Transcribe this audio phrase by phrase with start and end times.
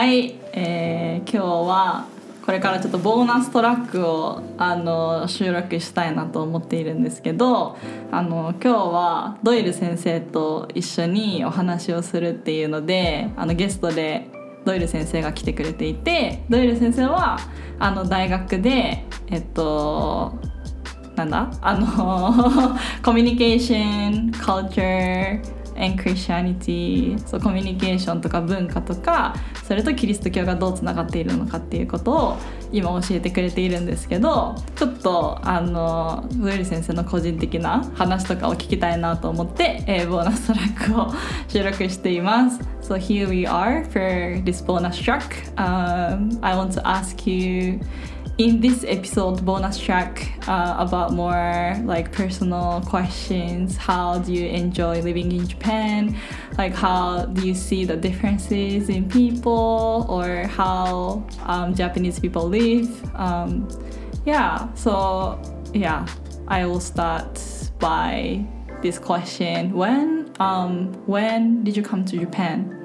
[0.00, 2.06] はい、えー今日は
[2.46, 7.76] これからちょっとボーナストラックをあの収録したいなと思っているんですけど
[8.10, 14.26] あの今日はドイル先生と一緒にお話をするっていうのであのゲストで
[14.64, 17.38] ドイル先生が来てくれていてドイル先生は
[17.78, 20.32] あの大学でえっと
[21.14, 21.50] なんだ？
[21.60, 29.34] あの コミュニケーション、culture and Christianity そうコミュニケーションとか文化とか
[29.64, 32.36] それとキリスト教がどうつながっているのかっていうことを
[32.72, 41.12] 今教えてくれているんですけどちょっとあのウエル先生の個人的な話とかを聞きたいなと思って、えーボーナストラックを
[41.48, 42.60] 収録しています。
[42.82, 45.52] So here we are for this bonus track.
[45.56, 47.78] Um, I want to ask you
[48.40, 53.76] in this episode bonus track uh, about more like personal questions.
[53.76, 56.16] How do you enjoy living in japan?
[56.56, 60.06] Like how do you see the differences in people?
[60.08, 62.88] Or how um, japanese people live?
[63.14, 63.68] Um,
[64.24, 65.38] yeah so
[65.74, 66.06] yeah.
[66.48, 67.38] I will start
[67.78, 68.42] by
[68.80, 69.74] this question.
[69.74, 72.79] When um, when did you come to japan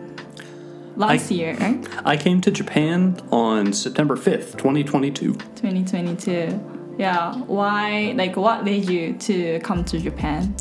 [0.95, 5.33] last year right I came to Japan on September 5th, 2022.
[5.33, 10.55] 2022 yeah why like what led you to come to japan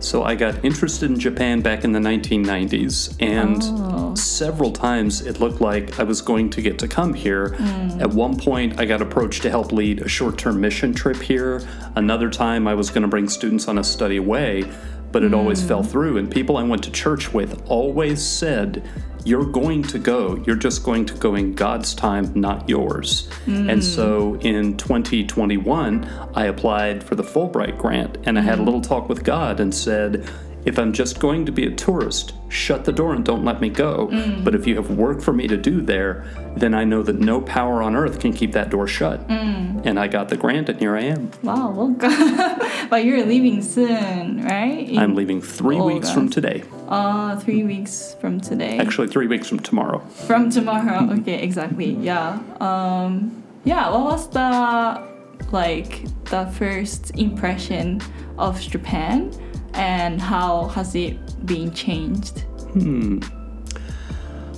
[0.00, 4.14] So I got interested in Japan back in the 1990s, and Oh.
[4.14, 7.50] several times it looked like I was going to get to come here.
[7.58, 8.00] Mm.
[8.00, 11.60] At one point, I got approached to help lead a short term mission trip here.
[11.96, 14.64] Another time, I was going to bring students on a study away,
[15.12, 15.68] but it always mm.
[15.68, 16.16] fell through.
[16.16, 18.82] And people I went to church with always said,
[19.24, 20.36] You're going to go.
[20.46, 23.28] You're just going to go in God's time, not yours.
[23.70, 26.04] And so in 2021,
[26.34, 28.66] I applied for the Fulbright grant and I had a mm.
[28.66, 30.28] little talk with God and said,
[30.64, 33.68] if I'm just going to be a tourist, shut the door and don't let me
[33.70, 34.08] go.
[34.44, 36.26] But if you have work for me to do there,
[36.56, 39.20] then I know that no power on earth can keep that door shut.
[39.30, 41.30] And I got the grant, and here I am.
[41.42, 42.58] wow welcome
[42.90, 46.64] but you're leaving soon right In- I'm leaving three weeks from today.
[46.88, 50.00] uh three weeks from today Actually, three weeks from tomorrow.
[50.26, 58.00] from tomorrow okay exactly yeah um yeah what was the like the first impression
[58.38, 59.30] of japan
[59.74, 61.16] and how has it
[61.46, 62.40] been changed?
[62.72, 63.20] Hmm.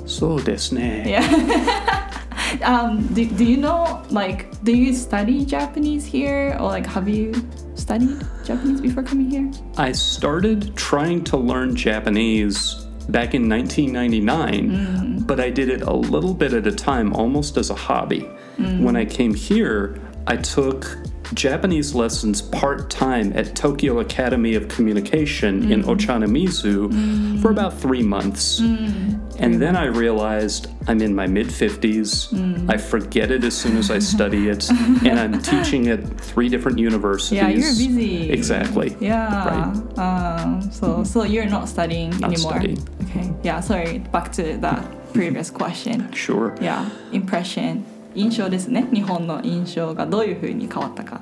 [0.06, 2.08] So desu yeah.
[2.62, 6.56] Um do, do you know like do you study japanese here?
[6.60, 7.32] Or like have you
[7.74, 9.50] studied japanese before coming here?
[9.78, 15.26] I started trying to learn Japanese back in 1999, mm.
[15.26, 18.28] but I did it a little bit at a time, almost as a hobby.
[18.58, 18.82] Mm.
[18.82, 20.96] When I came here, I took
[21.34, 25.90] Japanese lessons part time at Tokyo Academy of Communication in mm-hmm.
[25.90, 27.42] Ochanomizu mm.
[27.42, 28.60] for about three months.
[28.60, 29.20] Mm.
[29.38, 32.32] And then I realized I'm in my mid 50s.
[32.32, 32.70] Mm.
[32.70, 36.78] I forget it as soon as I study it, and I'm teaching at three different
[36.78, 37.36] universities.
[37.36, 38.96] yeah you're busy Exactly.
[39.00, 39.48] Yeah.
[39.48, 39.98] Right.
[39.98, 41.04] Um, so mm-hmm.
[41.04, 42.52] so you're not studying Not anymore.
[42.52, 42.88] studying.
[43.04, 43.32] Okay.
[43.42, 43.60] Yeah.
[43.60, 43.98] Sorry.
[43.98, 46.10] Back to that previous question.
[46.12, 46.56] Sure.
[46.60, 46.88] Yeah.
[47.12, 47.84] Impression.
[48.15, 48.87] 印象ですね。
[48.91, 51.21] 日本の印象がどういう風に変わったか。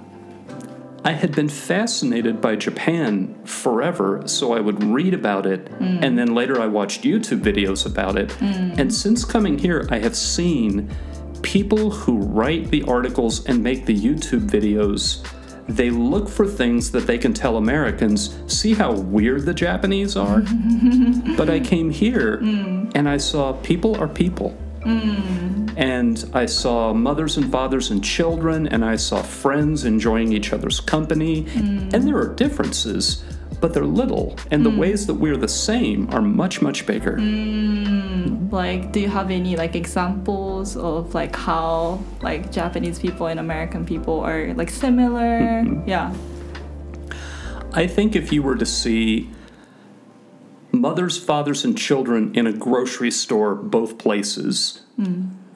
[1.03, 6.33] I had been fascinated by Japan forever, so I would read about it, and then
[6.33, 8.35] later I watched YouTube videos about it.
[8.41, 10.89] And since coming here, I have seen
[11.43, 15.23] people who write the articles and make the YouTube videos.
[15.67, 20.41] They look for things that they can tell Americans, see how weird the Japanese are.
[21.37, 22.37] but I came here
[22.95, 24.57] and I saw people are people.
[24.80, 25.74] Mm.
[25.76, 30.80] And I saw mothers and fathers and children, and I saw friends enjoying each other's
[30.80, 31.44] company.
[31.44, 31.92] Mm.
[31.92, 33.22] And there are differences,
[33.60, 34.36] but they're little.
[34.50, 34.78] And the mm.
[34.78, 37.18] ways that we're the same are much, much bigger.
[38.50, 43.86] Like, do you have any like examples of like how like Japanese people and American
[43.86, 45.62] people are like similar?
[45.62, 45.88] Mm-hmm.
[45.88, 46.14] Yeah.
[47.72, 49.30] I think if you were to see
[50.80, 54.80] mothers, fathers, and children in a grocery store, both places,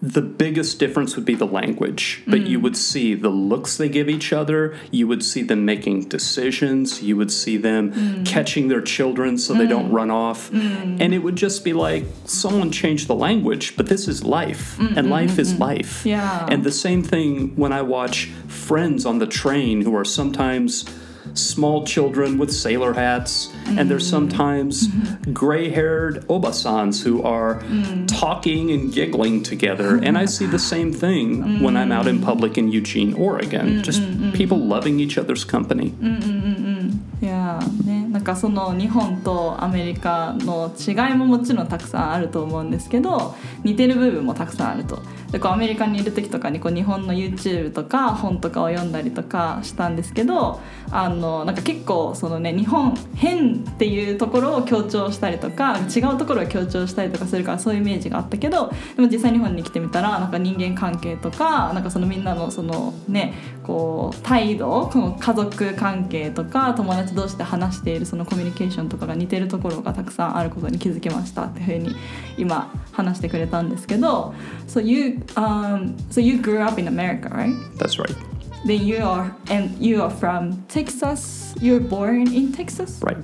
[0.02, 2.22] the biggest difference would be the language.
[2.26, 6.08] But you would see the looks they give each other, you would see them making
[6.08, 10.52] decisions, you would see them catching their children so they don't run off.
[10.52, 15.08] And it would just be like someone changed the language, but this is life, and
[15.08, 16.04] life is life.
[16.04, 16.46] Yeah.
[16.50, 20.84] And the same thing when I watch friends on the train who are sometimes
[21.33, 24.87] small children with sailor hats, and there's sometimes
[25.33, 27.61] gray haired obasans who are
[28.07, 29.99] talking and giggling together.
[30.01, 33.83] And I see the same thing when I'm out in public in Eugene, Oregon.
[33.83, 34.01] Just
[34.33, 35.93] people loving each other's company.
[37.21, 45.01] いやーね、なんか かその日本とアメリカの違いももちろんたくさんあると思うんですけど似てる部分もたくさんあると。
[45.34, 50.60] でこうアメリカにいる時とかにこう日本の YouTube とか本とかを読んだりとかしたんですけど
[50.92, 63.34] あのなんか結構そのね日本変っていうところを強調したりとか違うところを強調したりとかするからそういうイメージがあったけどでも実際日本に来てみたらなんか人間関係とかなんかそのみんなのそのね
[63.64, 71.96] こう態度この家族関係とか友達同士で話しているそのコミュニケーションとかが似てるところがたくさんあることに気づきましたっていうふうに
[72.36, 74.32] 今話してくれたんですけど
[74.68, 77.54] So you, um, so you grew up in America, right?
[77.76, 78.14] That's right.
[78.64, 81.54] Then you are and you are from Texas.
[81.60, 83.00] You were born in Texas.
[83.02, 83.18] Right.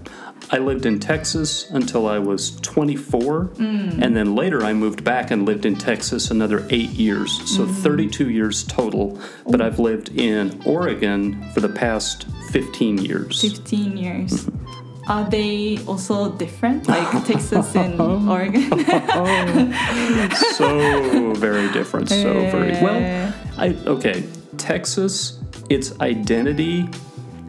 [0.52, 4.02] I lived in Texas until I was 24, mm.
[4.02, 7.74] and then later I moved back and lived in Texas another eight years, so mm.
[7.82, 9.20] 32 years total.
[9.46, 9.66] But oh.
[9.66, 13.40] I've lived in Oregon for the past 15 years.
[13.40, 14.32] 15 years.
[14.32, 14.59] Mm-hmm.
[15.10, 18.70] Are they also different, like Texas and Oregon?
[20.54, 22.08] so very different.
[22.08, 23.34] So very well.
[23.58, 24.22] I okay.
[24.56, 26.88] Texas, its identity.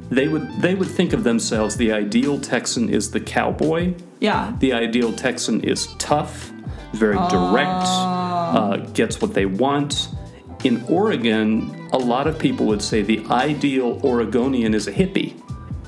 [0.09, 1.77] They would they would think of themselves.
[1.77, 3.93] The ideal Texan is the cowboy.
[4.19, 4.55] yeah.
[4.57, 6.49] The ideal Texan is tough,
[6.93, 10.09] very direct, uh, gets what they want.
[10.63, 15.40] In Oregon, a lot of people would say the ideal Oregonian is a hippie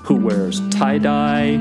[0.03, 1.55] who wears tie dye,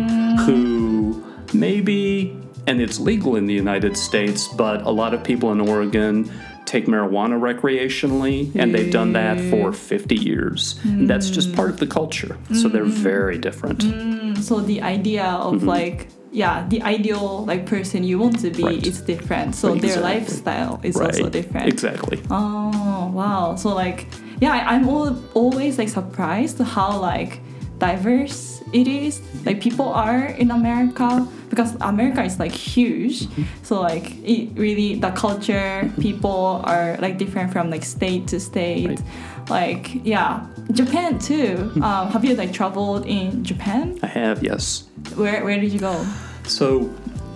[0.45, 1.25] who
[1.55, 2.37] maybe,
[2.67, 6.31] and it's legal in the United States, but a lot of people in Oregon
[6.65, 9.75] take marijuana recreationally, and they've done that for mm.
[9.75, 10.79] 50 years.
[10.85, 12.37] And that's just part of the culture.
[12.55, 12.91] So they're mm.
[13.13, 13.81] very different.
[13.81, 14.39] Mm.
[14.39, 15.69] So the idea of mm-hmm.
[15.69, 18.87] like yeah, the ideal like person you want to be Right.
[18.87, 19.55] is different.
[19.55, 21.69] So their lifestyle is also different.
[21.69, 22.21] Exactly.
[22.31, 23.55] Oh wow!
[23.57, 24.07] So like,
[24.41, 27.41] yeah, I'm all, always like surprised how like
[27.83, 29.21] diverse it is.
[29.45, 33.29] Like people are in America because America is like huge.
[33.63, 38.89] So like it really the culture, people are like different from like state to state.
[38.89, 39.03] Right.
[39.51, 41.71] Like yeah, Japan too.
[41.83, 43.99] um, have you like traveled in Japan?
[44.03, 44.85] I have, yes.
[45.15, 46.07] Where where did you go?
[46.45, 46.91] So,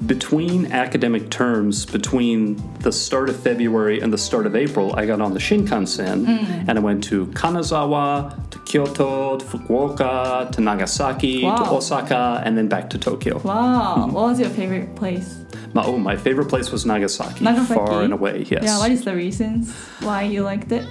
[0.06, 5.20] between academic terms, between the start of February and the start of April, I got
[5.20, 6.26] on the Shinkansen
[6.68, 12.90] and I went to Kanazawa, Kyoto, to Fukuoka, to Nagasaki, to Osaka, and then back
[12.90, 13.38] to Tokyo.
[13.38, 14.12] Wow, mm-hmm.
[14.12, 15.38] what was your favorite place?
[15.72, 17.74] My, oh, my favorite place was Nagasaki, Nagasaki?
[17.74, 18.64] far and away, yes.
[18.64, 20.86] Yeah, what is the reasons why you liked it?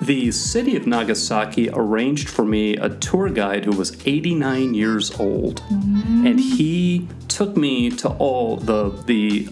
[0.00, 5.62] The city of Nagasaki arranged for me a tour guide who was 89 years old,
[5.62, 6.26] mm-hmm.
[6.26, 9.48] and he took me to all the the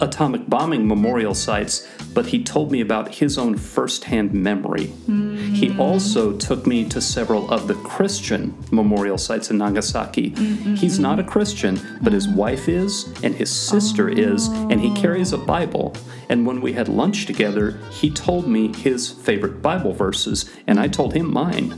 [0.00, 4.86] atomic bombing memorial sites, but he told me about his own firsthand memory.
[4.86, 5.27] Hmm.
[5.58, 5.78] He mm.
[5.80, 10.30] also took me to several of the Christian memorial sites in Nagasaki.
[10.30, 14.80] Mm, mm, He's not a Christian, but his wife is, and his sister is, and
[14.80, 15.96] he carries a Bible.
[16.28, 20.86] And when we had lunch together, he told me his favorite Bible verses, and I
[20.86, 21.70] told him mine.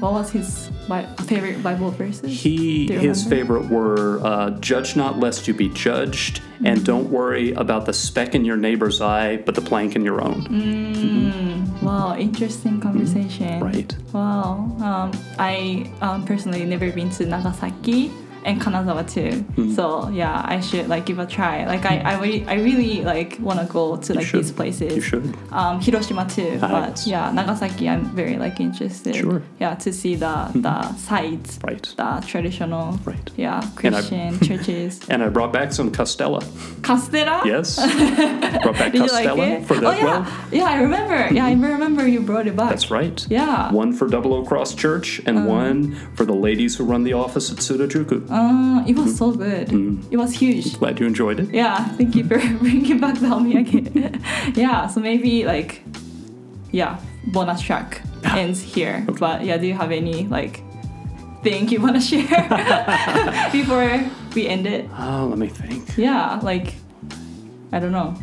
[0.00, 2.30] What was his Bi- favorite Bible verses?
[2.42, 7.86] He his favorite were uh, "Judge not, lest you be judged," and "Don't worry about
[7.86, 11.53] the speck in your neighbor's eye, but the plank in your own." Mm-hmm.
[11.84, 13.60] Wow, interesting conversation.
[13.60, 13.94] Right.
[14.12, 14.74] Wow.
[14.80, 18.10] Um, I um, personally never been to Nagasaki
[18.44, 19.40] and Kanazawa too.
[19.54, 19.72] Hmm.
[19.72, 21.64] So yeah, I should like give a try.
[21.66, 24.94] Like I, I really, I really like want to go to like these places.
[24.96, 25.36] You should.
[25.52, 29.14] Um, Hiroshima too, Ah, but yeah, Nagasaki I'm very like interested.
[29.16, 29.42] Sure.
[29.60, 31.82] Yeah, to see the the sites, Right.
[31.96, 33.30] the traditional, Right.
[33.36, 35.00] yeah, And I- Christian churches.
[35.08, 36.42] And I brought back some Castella.
[36.82, 37.44] Castella.
[37.44, 37.76] Yes,
[38.62, 39.66] brought back Did like Castella it?
[39.66, 40.26] for the oh yeah, well.
[40.52, 41.34] yeah, I remember.
[41.34, 42.70] Yeah, I remember you brought it back.
[42.70, 43.26] That's right.
[43.30, 43.72] Yeah.
[43.72, 47.50] One for Double O Cross Church and one for the ladies who run the office
[47.50, 48.30] at Tsudajuku.
[48.34, 49.68] Uh, it was so good.
[49.68, 50.04] Mm.
[50.10, 50.76] It was huge.
[50.80, 51.54] Glad you enjoyed it.
[51.54, 54.56] Yeah, thank you for bringing back the omiyage.
[54.56, 55.82] yeah, so maybe like,
[56.72, 56.98] yeah,
[57.28, 58.36] bonus track ah.
[58.36, 59.06] ends here.
[59.20, 60.62] But yeah, do you have any like
[61.44, 64.02] thing you want to share before
[64.34, 64.90] we end it?
[64.98, 65.96] Oh, let me think.
[65.96, 66.74] Yeah, like
[67.70, 68.16] I don't know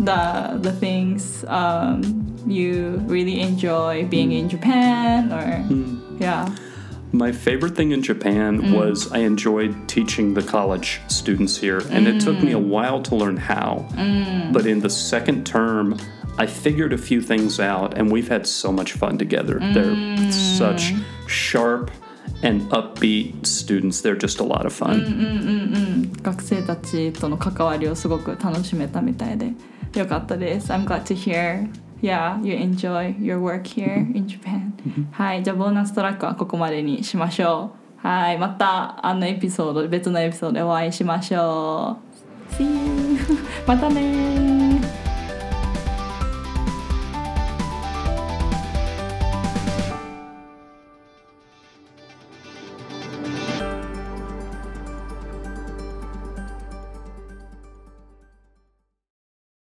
[0.00, 4.38] the the things um, you really enjoy being mm.
[4.38, 6.20] in Japan or mm.
[6.20, 6.54] yeah.
[7.11, 8.73] My favorite thing in Japan Mm.
[8.73, 12.69] was I enjoyed teaching the college students here, and it took me a Mm.
[12.69, 13.85] while to learn how.
[14.51, 15.95] But in the second term,
[16.39, 19.59] I figured a few things out, and we've had so much fun together.
[19.73, 20.31] They're Mm.
[20.31, 20.95] such
[21.27, 21.91] sharp
[22.41, 24.01] and upbeat students.
[24.01, 25.05] They're just a lot of fun.
[25.05, 26.21] Mm.
[26.23, 29.53] 学生たちとの関わりをすごく楽しめたみたいで
[29.95, 30.71] よかったです。
[30.71, 31.67] I'm glad to hear.
[32.00, 34.72] Yeah, you enjoy your work here in Japan.
[35.10, 38.06] はい、じゃあボーナストラックはここまでにしましょう。
[38.06, 41.98] はいまたあのエピソード別のエピソードでお会いしましょ
[42.50, 42.54] う。
[42.54, 43.18] See you!
[43.66, 44.67] またね